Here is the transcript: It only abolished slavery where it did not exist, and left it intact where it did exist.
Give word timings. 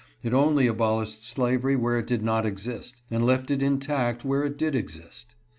It 0.23 0.33
only 0.33 0.65
abolished 0.65 1.23
slavery 1.29 1.75
where 1.75 1.99
it 1.99 2.07
did 2.07 2.23
not 2.23 2.43
exist, 2.43 3.03
and 3.11 3.23
left 3.23 3.51
it 3.51 3.61
intact 3.61 4.25
where 4.25 4.43
it 4.43 4.57
did 4.57 4.73
exist. 4.73 5.35